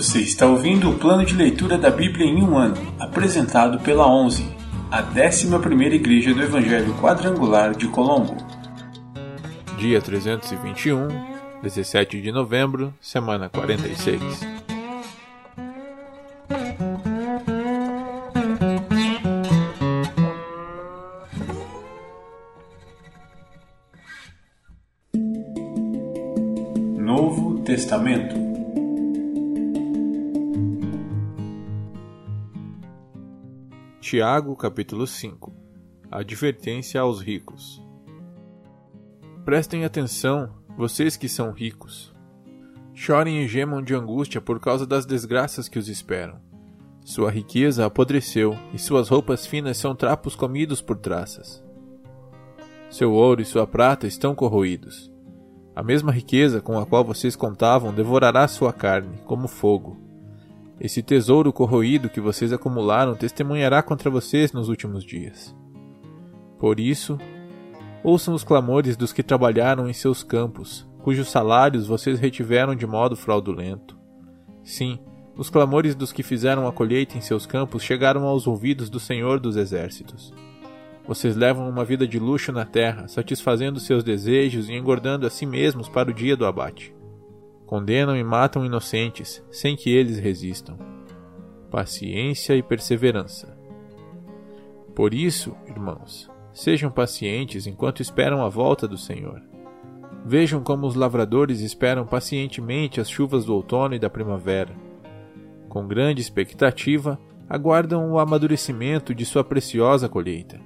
[0.00, 4.50] Você está ouvindo o plano de leitura da Bíblia em um ano, apresentado pela 11,
[4.90, 8.34] a 11ª Igreja do Evangelho Quadrangular de Colombo.
[9.76, 11.06] Dia 321,
[11.62, 14.22] 17 de novembro, semana 46.
[26.96, 28.39] Novo Testamento
[34.10, 35.52] Tiago capítulo 5
[36.10, 37.80] Advertência aos ricos
[39.44, 42.12] Prestem atenção, vocês que são ricos.
[42.92, 46.40] Chorem e gemam de angústia por causa das desgraças que os esperam.
[47.04, 51.62] Sua riqueza apodreceu e suas roupas finas são trapos comidos por traças.
[52.90, 55.08] Seu ouro e sua prata estão corroídos.
[55.72, 60.09] A mesma riqueza com a qual vocês contavam devorará sua carne, como fogo
[60.80, 65.54] esse tesouro corroído que vocês acumularam testemunhará contra vocês nos últimos dias.
[66.58, 67.18] Por isso,
[68.02, 73.14] ouçam os clamores dos que trabalharam em seus campos, cujos salários vocês retiveram de modo
[73.14, 73.98] fraudulento.
[74.64, 74.98] Sim,
[75.36, 79.38] os clamores dos que fizeram a colheita em seus campos chegaram aos ouvidos do Senhor
[79.38, 80.32] dos Exércitos.
[81.06, 85.44] Vocês levam uma vida de luxo na terra, satisfazendo seus desejos e engordando a si
[85.44, 86.94] mesmos para o dia do abate.
[87.70, 90.76] Condenam e matam inocentes, sem que eles resistam.
[91.70, 93.56] Paciência e perseverança.
[94.92, 99.40] Por isso, irmãos, sejam pacientes enquanto esperam a volta do Senhor.
[100.26, 104.74] Vejam como os lavradores esperam pacientemente as chuvas do outono e da primavera.
[105.68, 110.60] Com grande expectativa, aguardam o amadurecimento de sua preciosa colheita.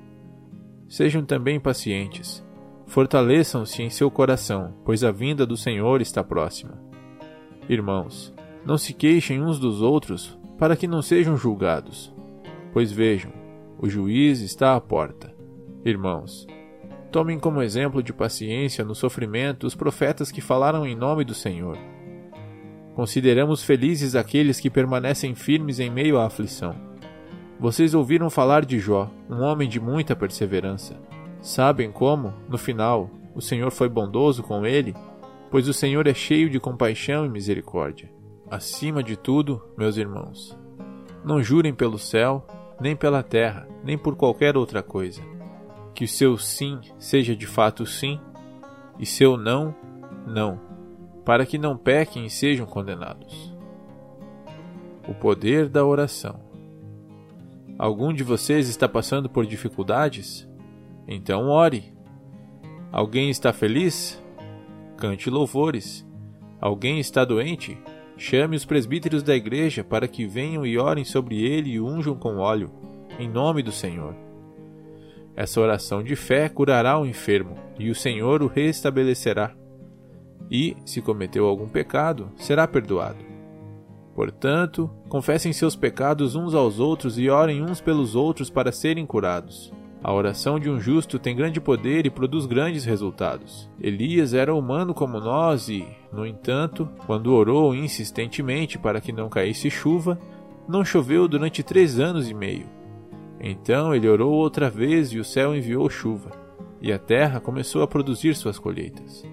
[0.89, 2.43] Sejam também pacientes.
[2.87, 6.94] Fortaleçam-se em seu coração, pois a vinda do Senhor está próxima.
[7.69, 8.35] Irmãos,
[8.65, 12.15] não se queixem uns dos outros, para que não sejam julgados.
[12.73, 13.33] Pois vejam,
[13.79, 15.35] o juiz está à porta.
[15.85, 16.47] Irmãos,
[17.11, 21.79] tomem como exemplo de paciência no sofrimento os profetas que falaram em nome do Senhor.
[22.95, 26.75] Consideramos felizes aqueles que permanecem firmes em meio à aflição.
[27.59, 31.01] Vocês ouviram falar de Jó, um homem de muita perseverança.
[31.41, 34.95] Sabem como, no final, o Senhor foi bondoso com ele
[35.51, 38.11] pois o Senhor é cheio de compaixão e misericórdia.
[38.51, 40.59] Acima de tudo, meus irmãos,
[41.25, 42.47] não jurem pelo céu,
[42.81, 45.23] nem pela terra, nem por qualquer outra coisa.
[45.95, 48.21] Que o seu sim seja de fato sim,
[48.99, 49.75] e seu não,
[50.27, 50.61] não,
[51.25, 53.55] para que não pequem e sejam condenados.
[55.09, 56.41] O poder da oração.
[57.79, 60.49] Algum de vocês está passando por dificuldades?
[61.09, 61.93] Então ore.
[62.93, 64.23] Alguém está feliz?
[65.05, 66.03] Cante louvores.
[66.59, 67.77] Alguém está doente?
[68.17, 72.39] Chame os presbíteros da igreja para que venham e orem sobre ele e unjam com
[72.39, 72.71] óleo,
[73.19, 74.17] em nome do Senhor.
[75.37, 79.55] Essa oração de fé curará o enfermo, e o Senhor o restabelecerá.
[80.51, 83.23] E, se cometeu algum pecado, será perdoado.
[84.15, 89.71] Portanto, confessem seus pecados uns aos outros e orem uns pelos outros para serem curados.
[90.05, 93.71] A oração de um justo tem grande poder e produz grandes resultados.
[93.81, 95.83] Elias era humano como nós e,
[96.13, 100.21] no entanto, quando orou insistentemente para que não caísse chuva,
[100.69, 102.67] não choveu durante três anos e meio.
[103.41, 106.33] Então ele orou outra vez e o céu enviou chuva,
[106.83, 109.25] e a terra começou a produzir suas colheitas.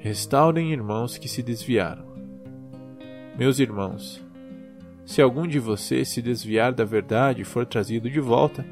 [0.00, 2.04] Restaurem irmãos que se desviaram.
[3.38, 4.22] Meus irmãos,
[5.10, 8.64] se algum de vocês se desviar da verdade e for trazido de volta,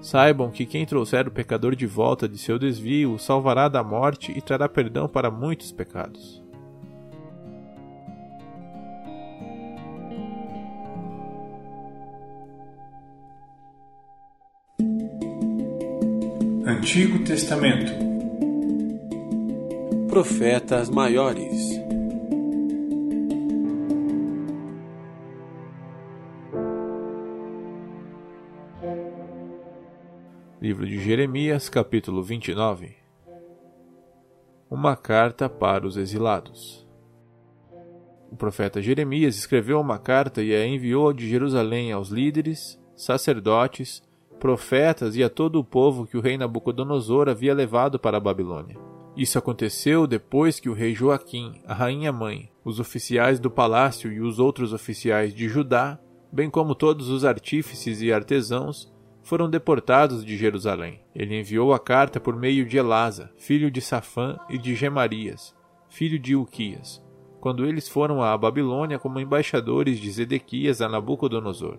[0.00, 4.32] saibam que quem trouxer o pecador de volta de seu desvio o salvará da morte
[4.34, 6.42] e trará perdão para muitos pecados.
[16.64, 17.92] Antigo Testamento
[20.08, 21.85] Profetas Maiores
[30.66, 32.96] Livro de Jeremias, capítulo 29
[34.68, 36.84] Uma carta para os exilados.
[38.32, 44.02] O profeta Jeremias escreveu uma carta e a enviou de Jerusalém aos líderes, sacerdotes,
[44.40, 48.76] profetas e a todo o povo que o rei Nabucodonosor havia levado para a Babilônia.
[49.16, 54.20] Isso aconteceu depois que o rei Joaquim, a rainha mãe, os oficiais do palácio e
[54.20, 55.96] os outros oficiais de Judá,
[56.32, 58.95] bem como todos os artífices e artesãos,
[59.26, 61.00] foram deportados de Jerusalém.
[61.12, 65.52] Ele enviou a carta por meio de Elasa, filho de Safã, e de Gemarias,
[65.88, 67.04] filho de Uquias,
[67.40, 71.78] quando eles foram à Babilônia como embaixadores de Zedequias a Nabucodonosor.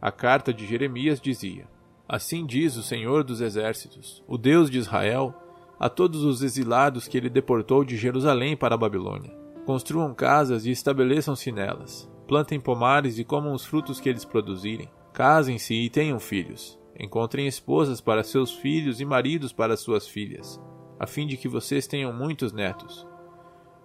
[0.00, 1.66] A carta de Jeremias dizia:
[2.08, 5.34] Assim diz o Senhor dos Exércitos, o Deus de Israel,
[5.76, 9.36] a todos os exilados que ele deportou de Jerusalém para a Babilônia:
[9.66, 15.74] Construam casas e estabeleçam-se nelas, plantem pomares e comam os frutos que eles produzirem, casem-se
[15.74, 20.60] e tenham filhos, encontrem esposas para seus filhos e maridos para suas filhas,
[20.98, 23.06] a fim de que vocês tenham muitos netos.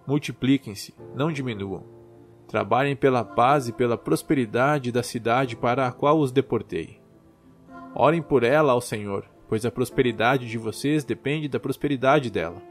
[0.06, 1.84] Multipliquem-se, não diminuam.
[2.46, 6.98] Trabalhem pela paz e pela prosperidade da cidade para a qual os deportei.
[7.94, 12.62] Orem por ela ao Senhor, pois a prosperidade de vocês depende da prosperidade dela.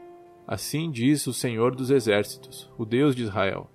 [0.46, 3.70] Assim diz o Senhor dos Exércitos, o Deus de Israel.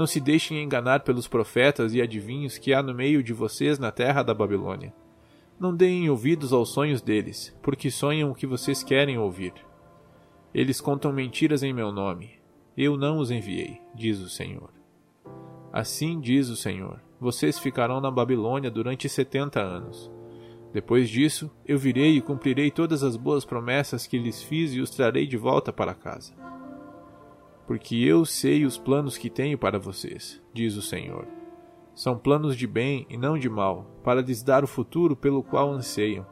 [0.00, 3.92] Não se deixem enganar pelos profetas e adivinhos que há no meio de vocês na
[3.92, 4.94] terra da Babilônia.
[5.58, 9.52] Não deem ouvidos aos sonhos deles, porque sonham o que vocês querem ouvir.
[10.54, 12.40] Eles contam mentiras em meu nome.
[12.74, 14.70] Eu não os enviei, diz o Senhor.
[15.70, 20.10] Assim diz o Senhor: vocês ficarão na Babilônia durante setenta anos.
[20.72, 24.88] Depois disso, eu virei e cumprirei todas as boas promessas que lhes fiz e os
[24.88, 26.32] trarei de volta para casa.
[27.70, 31.24] Porque eu sei os planos que tenho para vocês, diz o Senhor.
[31.94, 35.70] São planos de bem e não de mal, para lhes dar o futuro pelo qual
[35.70, 36.26] anseiam.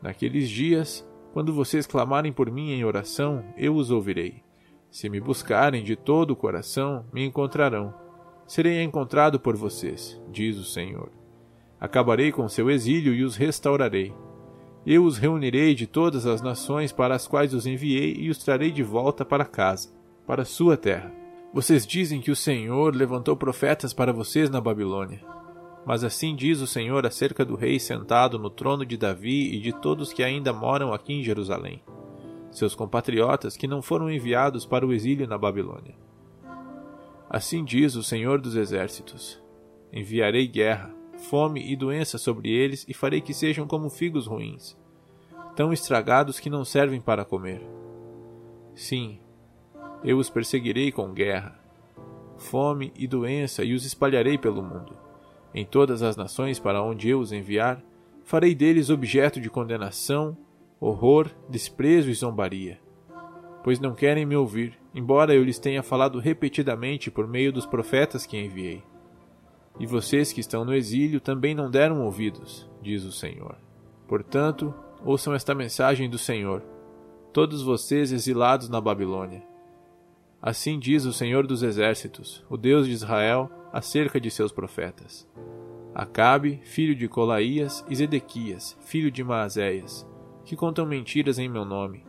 [0.00, 4.42] Naqueles dias, quando vocês clamarem por mim em oração, eu os ouvirei.
[4.90, 7.92] Se me buscarem de todo o coração, me encontrarão.
[8.46, 11.10] Serei encontrado por vocês, diz o Senhor.
[11.78, 14.14] Acabarei com seu exílio e os restaurarei.
[14.86, 18.70] Eu os reunirei de todas as nações para as quais os enviei e os trarei
[18.70, 19.99] de volta para casa,
[20.30, 21.12] para sua terra.
[21.52, 25.20] Vocês dizem que o Senhor levantou profetas para vocês na Babilônia.
[25.84, 29.72] Mas assim diz o Senhor acerca do rei sentado no trono de Davi e de
[29.72, 31.82] todos que ainda moram aqui em Jerusalém,
[32.52, 35.96] seus compatriotas que não foram enviados para o exílio na Babilônia.
[37.28, 39.42] Assim diz o Senhor dos Exércitos:
[39.92, 40.94] Enviarei guerra,
[41.28, 44.78] fome e doença sobre eles e farei que sejam como figos ruins,
[45.56, 47.60] tão estragados que não servem para comer.
[48.76, 49.18] Sim,
[50.04, 51.58] eu os perseguirei com guerra,
[52.36, 55.10] fome e doença e os espalharei pelo mundo
[55.54, 57.82] em todas as nações para onde eu os enviar,
[58.24, 60.36] farei deles objeto de condenação,
[60.80, 62.78] horror, desprezo e zombaria.
[63.62, 68.24] Pois não querem me ouvir, embora eu lhes tenha falado repetidamente por meio dos profetas
[68.24, 68.82] que enviei.
[69.78, 73.56] E vocês que estão no exílio também não deram ouvidos, diz o Senhor.
[74.08, 74.74] Portanto,
[75.04, 76.62] ouçam esta mensagem do Senhor,
[77.32, 79.49] todos vocês exilados na Babilônia.
[80.42, 85.28] Assim diz o Senhor dos Exércitos, o Deus de Israel, acerca de seus profetas.
[85.94, 90.08] Acabe, filho de Colaías, e Zedequias, filho de Maazéias,
[90.44, 92.04] que contam mentiras em meu nome.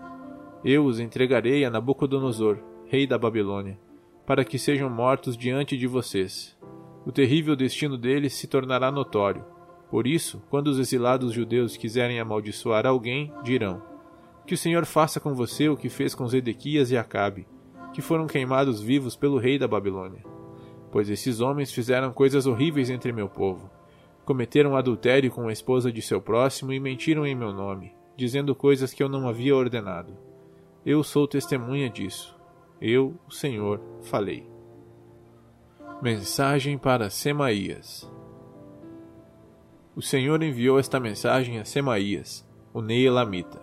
[0.63, 3.77] Eu os entregarei a Nabucodonosor, rei da Babilônia,
[4.25, 6.57] para que sejam mortos diante de vocês.
[7.05, 9.43] O terrível destino deles se tornará notório.
[9.89, 13.81] Por isso, quando os exilados judeus quiserem amaldiçoar alguém, dirão:
[14.47, 17.45] Que o Senhor faça com você o que fez com Zedequias e Acabe,
[17.93, 20.23] que foram queimados vivos pelo rei da Babilônia
[20.91, 23.69] pois esses homens fizeram coisas horríveis entre meu povo.
[24.25, 28.93] Cometeram adultério com a esposa de seu próximo e mentiram em meu nome, dizendo coisas
[28.93, 30.15] que eu não havia ordenado.
[30.85, 32.37] Eu sou testemunha disso.
[32.79, 34.45] Eu, o Senhor, falei.
[36.01, 38.11] Mensagem para Semaías
[39.95, 43.61] O Senhor enviou esta mensagem a Semaías, o Neelamita.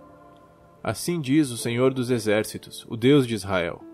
[0.82, 3.87] Assim diz o Senhor dos Exércitos, o Deus de Israel.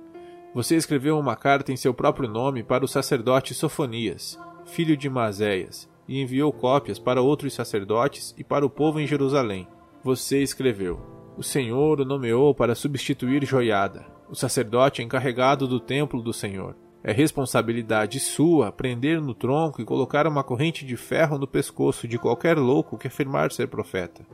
[0.55, 5.91] Você escreveu uma carta em seu próprio nome para o sacerdote Sofonias, filho de Mazéias,
[6.07, 9.67] e enviou cópias para outros sacerdotes e para o povo em Jerusalém.
[10.05, 11.01] Você escreveu:
[11.37, 16.77] O Senhor o nomeou para substituir Joiada, o sacerdote encarregado do templo do Senhor.
[17.03, 22.17] É responsabilidade sua prender no tronco e colocar uma corrente de ferro no pescoço de
[22.17, 24.25] qualquer louco que afirmar ser profeta.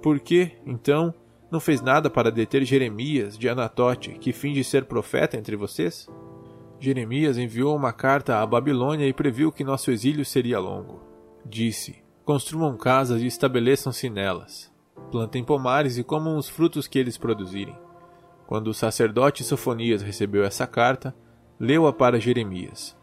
[0.00, 1.12] Por que, então,
[1.50, 6.08] não fez nada para deter Jeremias de Anatote, que finge ser profeta entre vocês?
[6.78, 11.00] Jeremias enviou uma carta à Babilônia e previu que nosso exílio seria longo.
[11.44, 14.70] Disse: Construam casas e estabeleçam-se nelas.
[15.10, 17.76] Plantem pomares e comam os frutos que eles produzirem.
[18.46, 21.14] Quando o sacerdote Sofonias recebeu essa carta,
[21.58, 22.96] leu-a para Jeremias.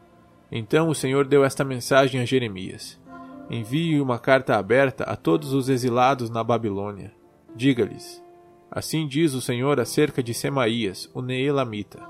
[0.52, 3.02] Então o Senhor deu esta mensagem a Jeremias:
[3.50, 7.12] Envie uma carta aberta a todos os exilados na Babilônia.
[7.56, 8.25] Diga-lhes:
[8.70, 12.02] Assim diz o Senhor acerca de Semaías, o Neelamita,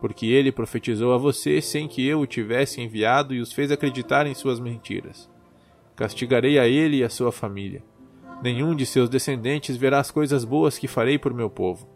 [0.00, 4.26] porque ele profetizou a você sem que eu o tivesse enviado e os fez acreditar
[4.26, 5.30] em suas mentiras.
[5.96, 7.82] Castigarei a ele e a sua família.
[8.42, 11.88] Nenhum de seus descendentes verá as coisas boas que farei por meu povo,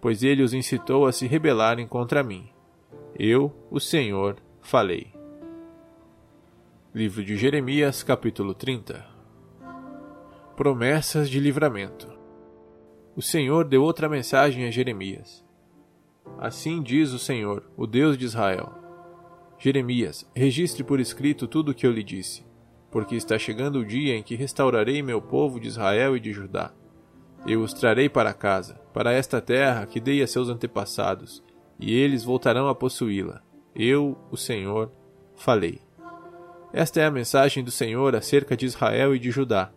[0.00, 2.48] pois ele os incitou a se rebelarem contra mim.
[3.18, 5.08] Eu, o Senhor, falei.
[6.94, 9.04] Livro de Jeremias, capítulo 30
[10.56, 12.15] Promessas de livramento.
[13.16, 15.42] O Senhor deu outra mensagem a Jeremias.
[16.38, 18.74] Assim diz o Senhor, o Deus de Israel:
[19.58, 22.44] Jeremias, registre por escrito tudo o que eu lhe disse,
[22.90, 26.74] porque está chegando o dia em que restaurarei meu povo de Israel e de Judá.
[27.46, 31.42] Eu os trarei para casa, para esta terra que dei a seus antepassados,
[31.80, 33.40] e eles voltarão a possuí-la.
[33.74, 34.92] Eu, o Senhor,
[35.34, 35.80] falei.
[36.70, 39.72] Esta é a mensagem do Senhor acerca de Israel e de Judá.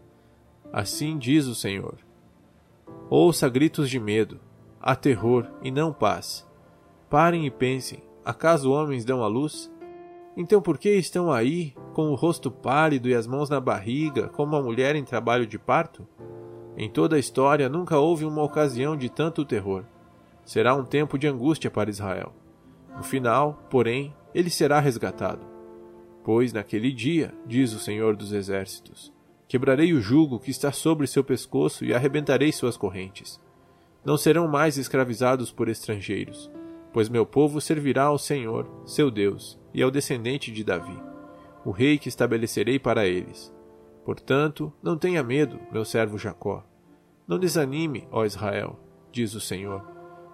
[0.73, 2.08] Assim diz o Senhor:
[3.11, 4.39] Ouça gritos de medo,
[4.79, 6.47] há terror e não paz.
[7.09, 9.71] Parem e pensem: acaso homens dão a luz?
[10.37, 14.55] Então por que estão aí, com o rosto pálido e as mãos na barriga, como
[14.55, 16.07] uma mulher em trabalho de parto?
[16.77, 19.85] Em toda a história nunca houve uma ocasião de tanto terror.
[20.45, 22.31] Será um tempo de angústia para Israel.
[22.95, 25.47] No final, porém, ele será resgatado.
[26.23, 29.11] Pois naquele dia, diz o Senhor dos Exércitos,
[29.49, 33.41] quebrarei o jugo que está sobre seu pescoço e arrebentarei suas correntes.
[34.05, 36.51] Não serão mais escravizados por estrangeiros,
[36.93, 40.97] pois meu povo servirá ao Senhor, seu Deus, e ao descendente de Davi,
[41.65, 43.51] o rei que estabelecerei para eles.
[44.05, 46.63] Portanto, não tenha medo, meu servo Jacó.
[47.27, 48.79] Não desanime, ó Israel,
[49.11, 49.83] diz o Senhor,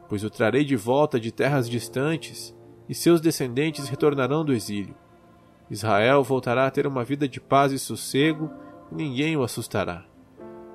[0.09, 2.53] pois o trarei de volta de terras distantes,
[2.87, 4.93] e seus descendentes retornarão do exílio.
[5.71, 8.51] Israel voltará a ter uma vida de paz e sossego,
[8.91, 10.05] ninguém o assustará.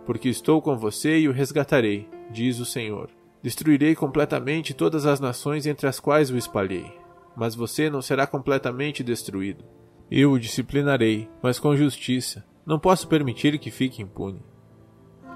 [0.06, 3.10] Porque estou com você e o resgatarei, diz o Senhor.
[3.42, 6.92] Destruirei completamente todas as nações entre as quais o espalhei,
[7.34, 9.64] mas você não será completamente destruído.
[10.10, 12.44] Eu o disciplinarei, mas com justiça.
[12.66, 14.42] Não posso permitir que fique impune.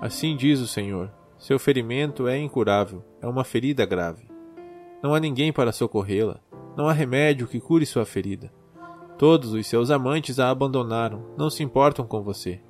[0.01, 4.29] Assim diz o Senhor: seu ferimento é incurável, é uma ferida grave.
[5.03, 6.41] Não há ninguém para socorrê-la,
[6.77, 8.53] não há remédio que cure sua ferida.
[9.17, 12.61] Todos os seus amantes a abandonaram, não se importam com você.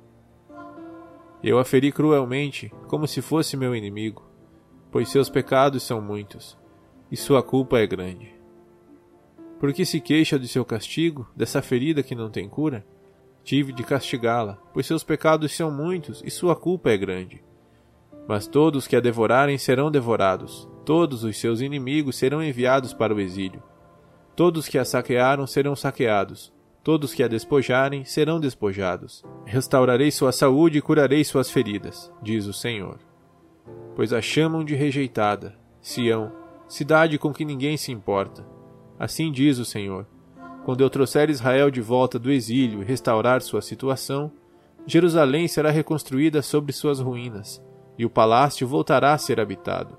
[1.43, 4.23] Eu a feri cruelmente, como se fosse meu inimigo,
[4.91, 6.57] pois seus pecados são muitos,
[7.11, 8.35] e sua culpa é grande.
[9.59, 12.85] Por que se queixa de seu castigo, dessa ferida que não tem cura?
[13.43, 17.43] Tive de castigá-la, pois seus pecados são muitos e sua culpa é grande.
[18.27, 23.19] Mas todos que a devorarem serão devorados, todos os seus inimigos serão enviados para o
[23.19, 23.61] exílio.
[24.35, 29.23] Todos que a saquearam serão saqueados, todos que a despojarem serão despojados.
[29.45, 32.99] Restaurarei sua saúde e curarei suas feridas, diz o Senhor.
[33.95, 36.31] Pois a chamam de rejeitada, Sião,
[36.67, 38.45] cidade com que ninguém se importa.
[38.99, 40.05] Assim diz o Senhor
[40.65, 44.31] quando eu trouxer Israel de volta do exílio e restaurar sua situação,
[44.87, 47.63] Jerusalém será reconstruída sobre suas ruínas,
[47.99, 49.95] e o palácio voltará a ser habitado.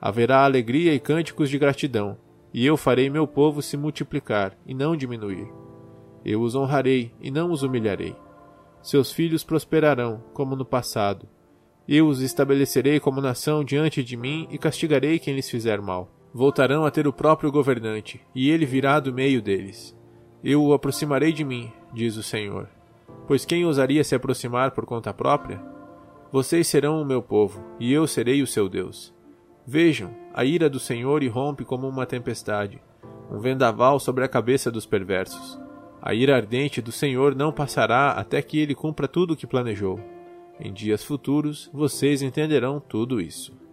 [0.00, 2.16] Haverá alegria e cânticos de gratidão,
[2.54, 5.52] e eu farei meu povo se multiplicar e não diminuir.
[6.24, 8.14] Eu os honrarei e não os humilharei.
[8.80, 11.28] Seus filhos prosperarão, como no passado.
[11.88, 16.08] Eu os estabelecerei como nação diante de mim e castigarei quem lhes fizer mal.
[16.32, 19.96] Voltarão a ter o próprio governante, e ele virá do meio deles.
[20.42, 22.68] Eu o aproximarei de mim, diz o Senhor.
[23.26, 25.60] Pois quem ousaria se aproximar por conta própria?
[26.30, 29.13] Vocês serão o meu povo, e eu serei o seu Deus.
[29.66, 32.82] Vejam, a ira do Senhor irrompe como uma tempestade,
[33.30, 35.58] um vendaval sobre a cabeça dos perversos.
[36.02, 39.98] A ira ardente do Senhor não passará até que ele cumpra tudo o que planejou.
[40.60, 43.63] Em dias futuros vocês entenderão tudo isso.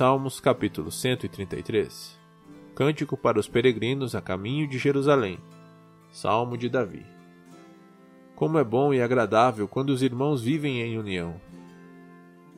[0.00, 2.18] Salmos, capítulo 133
[2.74, 5.38] Cântico para os peregrinos a caminho de Jerusalém.
[6.10, 7.04] Salmo de Davi.
[8.34, 11.34] Como é bom e agradável quando os irmãos vivem em união.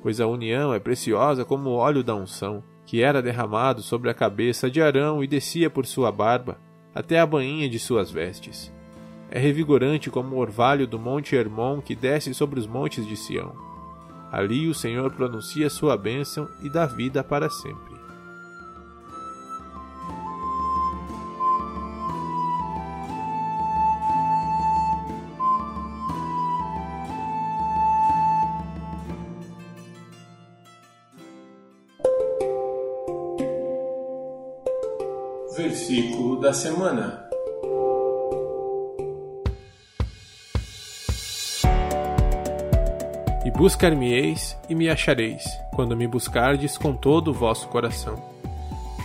[0.01, 4.15] Pois a união é preciosa como o óleo da unção, que era derramado sobre a
[4.15, 6.61] cabeça de Arão e descia por sua barba,
[6.95, 8.73] até a bainha de suas vestes.
[9.29, 13.72] É revigorante como o orvalho do monte Hermon que desce sobre os montes de Sião.
[14.33, 17.93] Ali o Senhor pronuncia sua bênção e dá vida para sempre.
[35.55, 37.22] Versículo da semana.
[43.63, 48.21] Buscar-me-eis e me achareis, quando me buscardes com todo o vosso coração.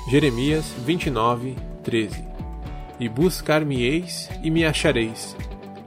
[0.10, 2.26] Jeremias 29, 13
[3.00, 5.38] E buscar-me-eis e me achareis,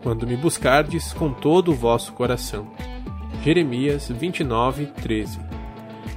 [0.05, 2.69] quando me buscardes com todo o vosso coração.
[3.43, 5.41] Jeremias 29, 13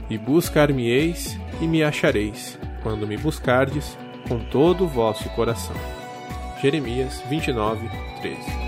[0.08, 3.98] E buscar-me-eis e me achareis, quando me buscardes
[4.30, 5.76] com todo o vosso coração.
[6.62, 7.90] Jeremias 29,
[8.22, 8.63] 13